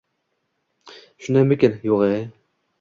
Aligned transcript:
Shundaymikin?!.. 1.27 1.79
Yo’g’-ye… 1.91 2.21